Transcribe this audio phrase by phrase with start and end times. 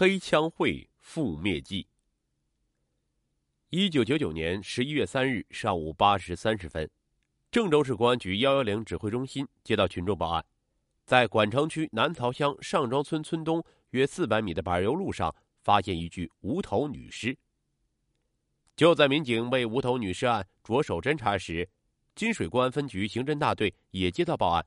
[0.00, 1.88] 黑枪会覆灭记。
[3.70, 6.88] 一九九九年十一月三日上午八时三十分，
[7.50, 10.46] 郑州市公安局幺幺零指挥中心接到群众报案，
[11.04, 17.36] 在管城区南曹乡上庄村村东约四百米的柏油路上发现一具无头女尸。
[18.76, 21.68] 就在民警为无头女尸案着手侦查时，
[22.14, 24.64] 金水公安分局刑侦大队也接到报案，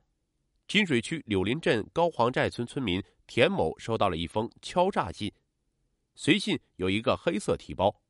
[0.67, 3.01] 金水区柳林镇高黄寨村村民
[3.33, 5.31] 田某收到了一封敲诈信，
[6.15, 8.01] 随信有一个黑色提包。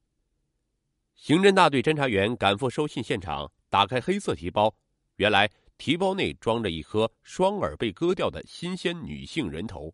[1.14, 4.76] 刑侦大队侦查员赶赴收信现场，打开黑色提包，
[5.18, 5.48] 原来
[5.78, 9.94] 提包内装着一颗双耳被割掉的新鲜女性人头。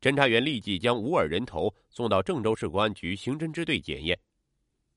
[0.00, 4.18] 侦查员立即将无耳人头送到郑州市公安局刑侦支队检验，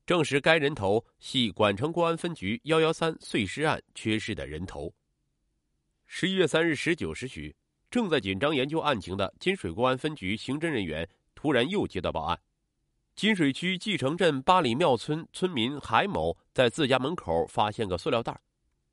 [0.06, 4.94] 证实该人头系管城公安分局幺幺三碎尸案缺失的人头。
[6.06, 7.54] 十一月三日十九时许，
[7.90, 12.38] 正在紧张研究案情的金水公安分局刑侦人员突然又接到报案。
[13.14, 18.38] 金水区继城镇八里庙村村民海某在自家门口发现个塑料袋，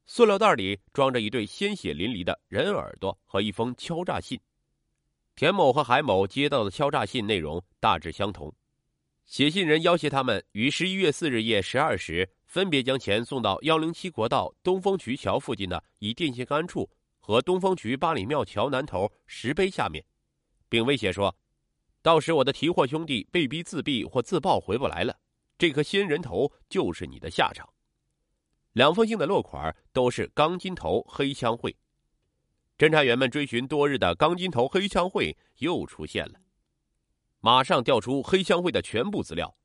[0.05, 4.39] 塑料袋里装着一对鲜血淋漓的人耳朵和一封敲诈信。
[5.35, 8.53] 田某和海某接到的敲诈信内容大致相同，
[9.25, 16.89] 写信人要挟他们于十一月四日夜十二时分别将钱送到幺零七国道东风渠桥附近的一电线杆处
[17.25, 20.03] 和东风渠八里庙桥南头石碑下面，
[20.67, 21.33] 并威胁说。
[22.01, 25.17] 到时我的提货兄弟被逼自闭或自爆回不来了，
[25.57, 27.65] 这颗仙人头就是你的下场。
[28.73, 31.73] 两封信的落款都是“钢筋头黑枪会”。
[32.77, 36.41] 侦查员们追寻多日的“钢筋头黑枪会”又出现了，
[37.39, 39.55] 马上调出黑枪会的全部资料。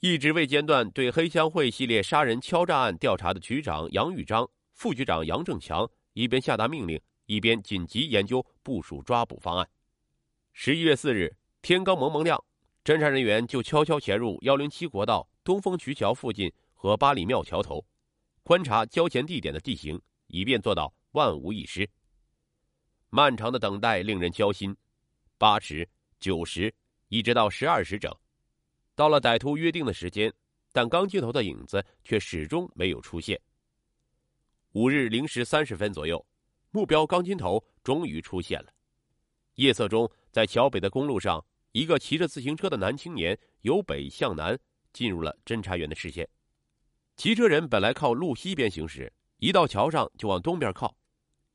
[0.00, 9.68] 一直未间断对黑枪会系列杀人敲诈案调查的局长杨玉章、副局长杨正强，一边下达命令，一边紧急研究部署抓捕方案。
[10.52, 11.32] 十一月四日。
[11.62, 12.42] 天刚蒙蒙亮，
[12.84, 17.84] 侦查人员就悄悄潜入幺零七国道东风渠桥附近和八里庙桥头，
[18.42, 21.88] 观察交钱地点的地形，以便做到万无一失。
[23.10, 24.76] 漫长的等待令人焦心，
[25.36, 26.74] 八时、九时，
[27.08, 28.12] 一直到十二时整，
[28.96, 30.32] 到了歹徒约定的时间，
[30.72, 33.40] 但钢筋头的影子却始终没有出现。
[34.78, 36.24] 五日零时三十分左右，
[36.70, 38.72] 目标钢筋头终于出现了。
[39.56, 44.56] 夜色中，在桥北的公路上，一个骑着自行车的男青年由北向南
[44.92, 46.28] 进入了侦查员的视线。
[47.16, 50.96] 骑车人本来靠路西边行驶，一到桥上就往东边靠，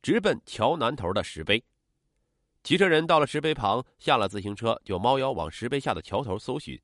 [0.02, 1.64] 直奔桥南头的石碑。
[2.62, 6.78] 骑车人到了石碑旁，下了自行车，就猫腰往石碑下的桥头搜寻。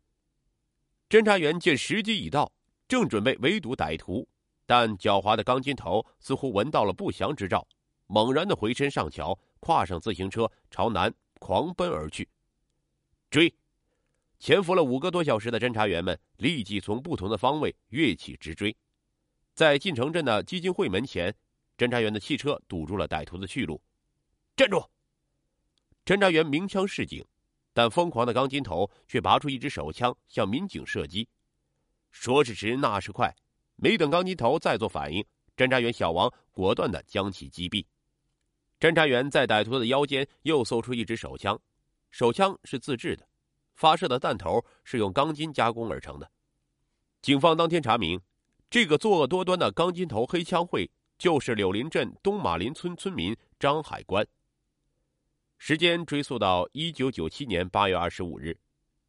[1.10, 2.54] 侦查员见时机已到，
[2.88, 4.26] 正准备围堵歹徒，
[4.70, 7.68] 但狡猾的钢筋头似乎闻到了不祥之兆，
[8.06, 9.36] 猛然的回身上桥。
[9.60, 12.30] 跨上自行车，朝南狂奔而去。
[13.32, 13.52] 追！
[14.38, 18.78] 潜伏了五个多小时的侦查员们立即从不同的方位跃起直追。
[19.56, 21.36] 在晋城镇的基金会门前，
[21.76, 23.82] 侦查员的汽车堵住了歹徒的去路。
[24.56, 24.88] 站住！
[26.06, 27.26] 侦查员鸣枪示警，
[27.74, 31.28] 但疯狂的钢筋头却拔出一支手枪向民警射击。
[32.12, 33.36] 说时迟，那时快，
[33.82, 35.26] 没等钢筋头再做反应，
[35.56, 37.86] 侦查员小王果断的将其击毙。
[38.80, 41.60] 侦查员在歹徒的腰间又搜出一支手枪，
[42.12, 43.28] 手枪是自制的，
[43.76, 46.30] 发射的弹头是用钢筋加工而成的。
[47.22, 48.20] 警方当天查明，
[48.70, 54.26] 这个作恶多端的钢筋头黑枪会就是柳林镇东马林村村民张海关。
[55.58, 58.58] 时间追溯到一九九七年八月二十五日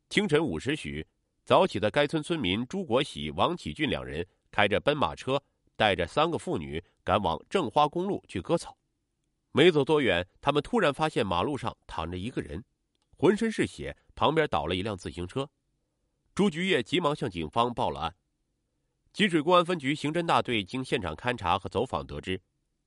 [0.09, 1.07] 清晨五时许，
[1.45, 5.43] 早起的该村村民朱国喜、王启俊两人开着奔马车，
[5.77, 8.77] 带着三个妇女赶往正花公路去割草。
[9.53, 12.65] 没走多远，他们突然发现马路上躺着一个人，
[13.17, 15.51] 浑身是血，旁边倒了一辆自行车。
[16.35, 18.15] 朱菊叶急忙向警方报了案。
[19.13, 22.41] 金水公安分局刑侦大队经现场勘查和走访得知，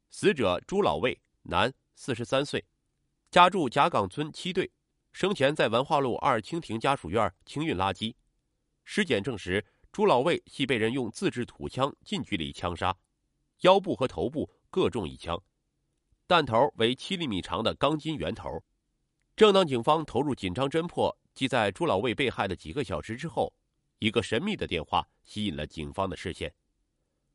[0.09, 2.65] 死者朱老卫，男，四十三岁，
[3.29, 4.71] 家住贾岗村七队，
[5.11, 8.15] 生前在文化路二清亭家属院清运垃圾。
[8.85, 12.97] 尸检证实，朱老卫系被人用自制土枪近距离枪杀，
[13.59, 15.39] 腰部和头部各中一枪。
[16.25, 18.49] 弹头为七厘米长的钢筋圆头。
[19.35, 23.53] 正当警方投入紧张侦破，即在朱老卫被害的几个小时之后，
[23.99, 26.51] 一个神秘的电话吸引了警方的视线。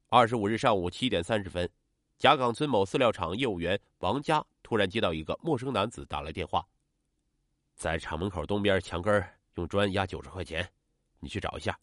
[0.08, 1.70] 二十五日上午七点三十分，
[2.18, 6.66] 贾岗村某饲料厂业务员王佳突然接到一个陌生男子打来电话，
[7.76, 10.68] 在厂门口东边墙根用砖压九十块钱，
[11.20, 11.78] 你去找一下，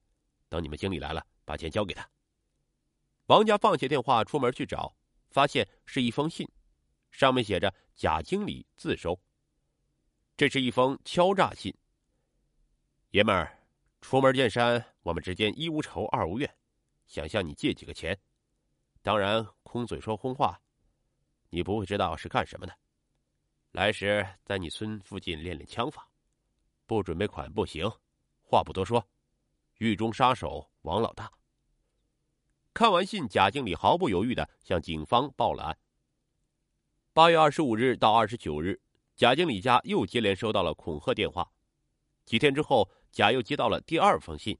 [0.55, 2.09] 等你们经理来了，把钱交给他。
[3.25, 4.95] 王家放下电话，出门去找，
[5.29, 6.49] 发现是一封信。
[7.11, 9.19] 上面写着“贾经理自收”。
[10.37, 11.75] 这是一封敲诈信，
[13.09, 13.67] 爷们儿，
[13.99, 16.49] 出门见山，我们之间一无仇二无怨，
[17.05, 18.17] 想向你借几个钱，
[19.01, 20.57] 当然空嘴说空话，
[21.49, 22.73] 你不会知道是干什么的。
[23.71, 26.09] 来时在你村附近练练枪法，
[26.85, 27.91] 不准备款不行。
[28.41, 29.05] 话不多说，
[29.77, 31.31] 狱中杀手王老大。
[32.73, 35.77] 看完信，贾经理毫不犹豫的向警方报了案。
[37.13, 38.81] 八月二十五日到二十九日，
[39.15, 41.49] 贾经理家又接连收到了恐吓电话。
[42.25, 44.57] 几天之后，贾又接到了第二封信，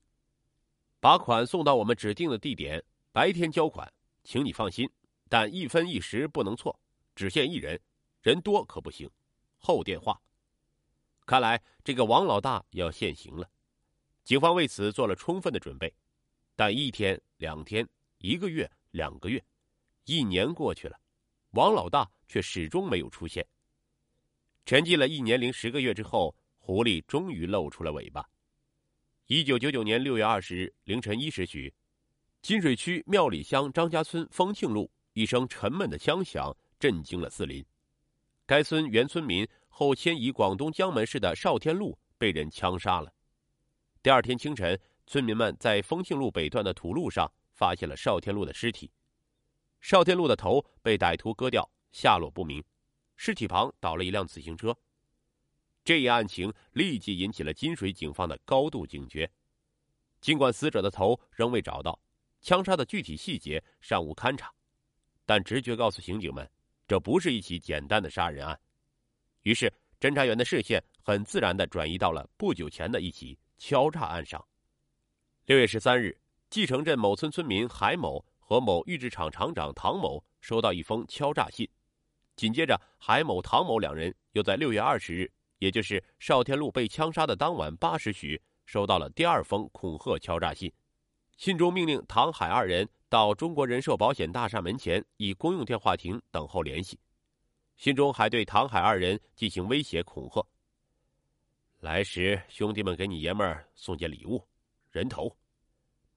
[1.00, 3.92] 把款送到我们指定的地点，白天交款，
[4.24, 4.90] 请你放心，
[5.28, 6.80] 但一分一时不能错，
[7.16, 7.80] 只限一人。
[8.22, 9.10] 人多可不行。
[9.58, 10.22] 后电话。
[11.26, 13.50] 看来这个王老大要现行了。
[14.26, 15.94] 警方为此做了充分的准备，
[16.56, 17.88] 但一天、两天、
[18.18, 19.42] 一个月、两个月，
[20.06, 21.00] 一年过去了，
[21.52, 23.46] 王老大却始终没有出现。
[24.66, 28.28] 沉寂了一年零十个月之后，狐狸终于露出了尾巴。
[29.28, 31.72] 一九九九年六月二十日凌晨一时许，
[32.42, 37.64] 金水区庙里乡张家村丰庆路一声沉闷的枪响震惊了四邻。
[38.48, 43.14] 该村原村民后迁移广东江门市的邵天禄被人枪杀了。
[44.06, 48.92] 第二天清晨，村民们在丰庆路北段的土路上发现了邵天禄的尸体。
[49.82, 52.64] 邵天禄的头被歹徒割掉，下落不明。
[53.16, 54.78] 尸体旁倒了一辆自行车。
[55.84, 59.28] 这一案情立即引起了金水警方的高度警觉。
[60.22, 62.00] 尽管死者的头仍未找到，
[62.42, 64.54] 枪杀的具体细节尚无勘查，
[65.26, 66.48] 但直觉告诉刑警们。
[66.88, 68.60] 这不是一起简单的杀人案，
[69.42, 74.46] 于是侦查员的视线很自然的转移到了不久前的一起敲诈案上。
[75.46, 76.18] 六月十三日，
[76.50, 81.70] 继承镇某村村民海某和某预制厂厂长唐某收到一封敲诈信，
[82.36, 90.72] 紧接着海某、唐某两人又在六月二十日，也就是邵天禄被枪杀的当晚八时许，收到了第二封恐吓敲诈信，
[91.38, 92.90] 信中命令唐海二人。
[93.08, 97.00] 到中国人寿保险大厦门前，以公用电话亭等候联系。
[97.78, 100.46] 信中还对唐海二人进行威胁恐吓：
[101.86, 104.44] 来时兄弟们给你爷们儿送件礼物，
[104.90, 105.32] 人头，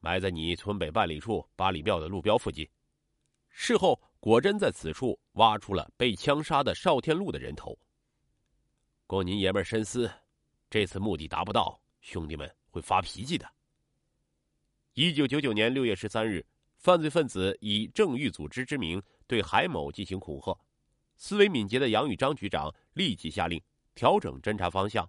[0.01, 2.67] 埋在你村北半里处八里庙的路标附近。
[3.51, 7.79] 事后果真在此处挖出了被枪杀的邵天禄的人头。
[9.07, 10.11] 供您爷们儿深思，
[10.71, 13.47] 这次目的达不到，兄弟们会发脾气的。
[14.95, 16.43] 一九九九年六月十三日。
[16.79, 20.59] 犯罪分子以正义组织之名对海某进行恐吓，
[21.17, 23.61] 思维敏捷的杨宇章局长立即下令
[23.95, 25.07] 调整侦查方向，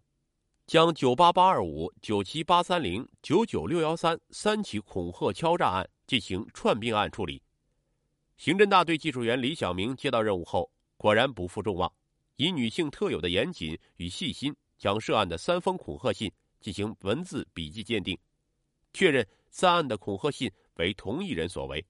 [0.70, 7.42] 将九八八二五、九七八三零、九九六幺三三起恐吓敲诈案进行串并案处理。
[8.38, 11.92] 刑侦大队技术员李小明接到任务后，果然不负众望，
[12.36, 16.32] 以女性特有的严谨与细心，将涉案的三封恐吓信
[16.62, 18.16] 进行文字笔迹鉴定，
[18.94, 20.52] 确认三案的恐吓信。
[20.76, 21.84] 为同一人所为，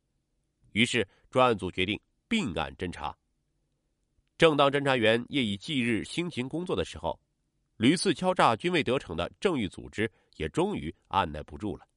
[0.71, 1.99] 于是专案组决定
[2.29, 3.13] 并案侦查。
[4.37, 7.19] 正当侦查员夜以继日辛勤工作的时候，
[7.79, 11.87] 屡次敲诈均未得逞的正义组织也终于按耐不住了。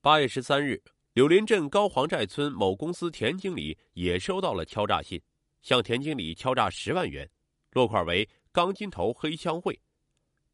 [0.00, 0.82] 八月十三日，
[1.12, 5.20] 柳林镇高黄寨村某公司田经理也收到了敲诈信，
[5.60, 7.28] 向田经理敲诈十万元，
[7.72, 9.78] 落款为“钢筋头黑枪会”。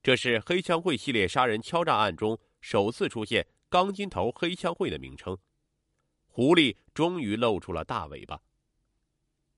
[0.03, 3.46] 这是黑枪会系列杀人敲诈案中首次出现。
[3.69, 5.39] 钢筋头黑枪会的名称，
[6.27, 8.39] 狐狸终于露出了大尾巴。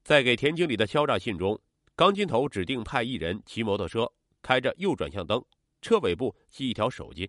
[0.03, 1.59] 在给田经理的敲诈信中，
[1.97, 4.13] 钢筋头指定派一人骑摩托车，
[4.45, 5.43] 开着右转向灯，
[5.81, 7.27] 车尾部系一条手巾，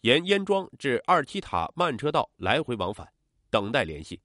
[0.00, 3.08] 沿烟庄至二七塔慢车道来回往返，
[3.48, 4.20] 等待联系。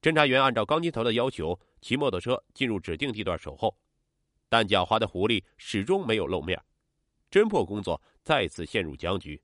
[0.00, 3.76] 侦查员按照钢筋头的要求，骑摩托车进入指定地段守候，
[4.48, 6.58] 但狡猾的狐狸始终没有露面，
[7.30, 9.42] 侦破工作再次陷入僵局。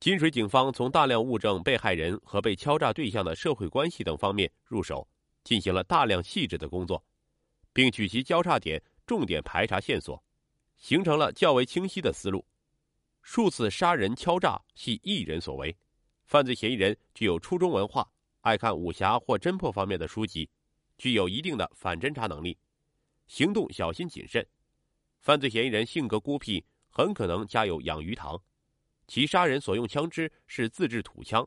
[0.00, 5.08] 金水警方从大量物证、被害人和被敲诈对象的社会关系等方面入手，
[5.44, 7.04] 进行了大量细致的工作，
[7.72, 10.22] 并取其交叉点重点排查线索，
[10.76, 12.44] 形成了较为清晰的思路。
[13.22, 15.74] 数次杀人敲诈系一人所为，
[16.26, 18.06] 犯罪嫌疑人具有初中文化，
[18.42, 20.48] 爱看武侠或侦破方面的书籍，
[20.98, 22.58] 具有一定的反侦查能力，
[23.26, 24.46] 行动小心谨慎。
[25.20, 28.38] 犯罪嫌疑人性格孤僻，很可能家有养鱼塘。
[29.06, 31.46] 其杀人所用枪支是自制土枪，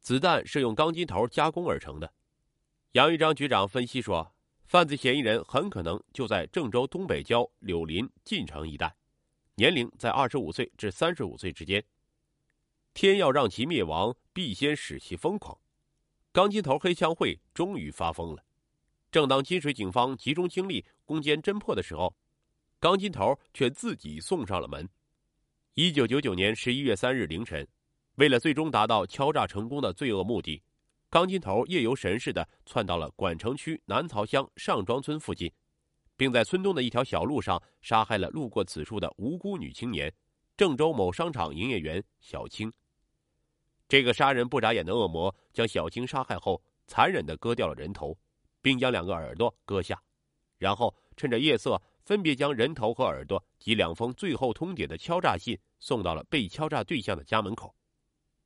[0.00, 2.12] 子弹是用钢筋头加工而成的。
[2.92, 4.33] 杨玉章局长分析说，
[4.64, 8.94] 犯罪嫌疑人很可能就在郑州东北郊柳林晋城一带，
[9.54, 11.84] 年龄在二十五岁至三十五岁之间。
[12.92, 15.56] 天要让其灭亡，必先使其疯狂。
[16.32, 18.42] 钢筋头黑枪会终于发疯了。
[19.12, 22.12] 正当金水警方集中精力攻坚侦破的时候，
[22.80, 24.88] 钢筋头却自己送上了门。
[25.74, 27.66] 一九九九年十一月三日凌晨，
[28.16, 30.60] 为了最终达到敲诈成功的罪恶目的，
[31.14, 35.48] 钢筋头夜游神似的窜到了管城区南曹乡上庄村附近，
[36.16, 40.12] 并在村东的一条小路上杀害了路过此处的无辜女青年，
[40.56, 42.72] 郑州某商场营业员小青。
[43.86, 48.18] 这个杀人不眨眼的恶魔将小青杀害后，残忍的割掉了人头，
[48.60, 50.02] 并将两个耳朵割下，
[50.58, 51.80] 然后趁着夜色。
[52.02, 57.72] 分别将人头和耳朵及两封最后通牒的敲诈信送到了被敲诈对象的家门口。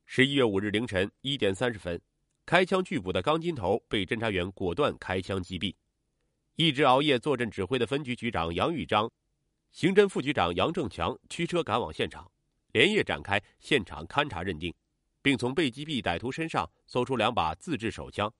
[0.05, 2.01] 十一月五日凌晨一点三十分，
[2.49, 5.75] 开枪拒捕的钢筋头被侦查员果断开枪击毙。
[6.55, 9.07] 一直熬夜坐镇指挥的分局局长杨玉章、
[9.71, 12.27] 刑侦副局长杨正强驱车赶往现场，
[12.71, 14.73] 连夜展开现场勘查认定，
[15.21, 18.33] 并从被击毙歹徒身上搜出两把自制手枪。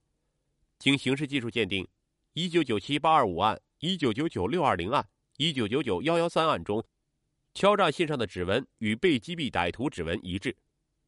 [0.80, 1.88] 经刑事技术鉴定，
[2.34, 3.62] 一九九七八二五案。
[3.78, 6.84] 一九九九六二零案、一九九九幺幺三案中，
[7.54, 10.58] 敲诈信上的指纹与被击毙歹徒指纹一致。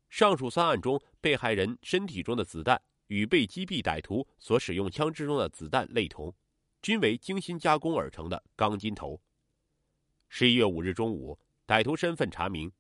[0.08, 2.80] 上述三案中，被害人身体中的子弹
[3.12, 6.34] 与被击毙歹徒所使用枪支中的子弹类同，
[6.82, 9.22] 均为精心加工而成的钢筋头。
[10.30, 11.38] 十一月五日中午，
[11.68, 12.72] 歹徒身份查明，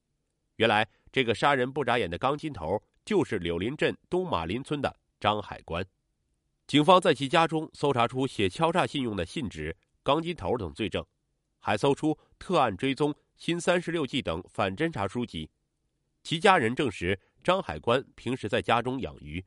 [0.55, 5.85] 原来这个杀人不眨眼的钢筋头就是柳林镇东马林村的张海关。
[6.65, 11.05] 警方在其家中搜查出写敲诈信用的信纸、钢筋头等罪证，
[11.59, 15.50] 还搜出《特案追踪》《新三十六计》等反侦查书籍。
[16.23, 19.43] 其家人证实，张海关平时在家中养鱼，